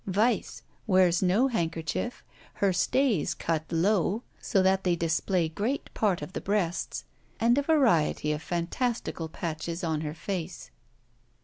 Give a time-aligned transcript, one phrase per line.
[0.07, 6.33] Vice wears no handkerchief; her stays cut low, so that they display great part of
[6.33, 7.03] the breasts;
[7.39, 10.71] and a variety of fantastical patches on her face.